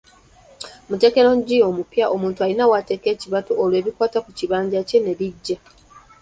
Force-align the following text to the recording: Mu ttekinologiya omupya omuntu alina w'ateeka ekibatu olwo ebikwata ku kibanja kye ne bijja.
Mu 0.87 0.95
ttekinologiya 0.97 1.65
omupya 1.71 2.05
omuntu 2.15 2.39
alina 2.45 2.65
w'ateeka 2.71 3.07
ekibatu 3.15 3.51
olwo 3.61 3.75
ebikwata 3.81 4.17
ku 4.25 4.31
kibanja 4.37 4.79
kye 4.89 4.97
ne 5.01 5.13
bijja. 5.19 5.57